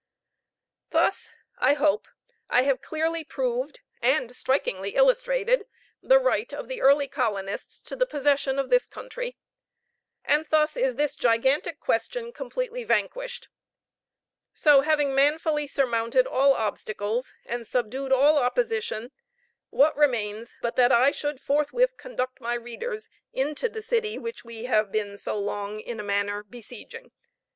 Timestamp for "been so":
24.91-25.37